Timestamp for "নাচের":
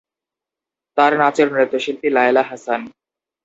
1.19-1.47